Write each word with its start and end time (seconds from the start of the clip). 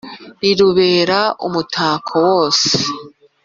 Rirubere 0.41 1.19
umutako 1.47 2.15
wose 2.27 2.69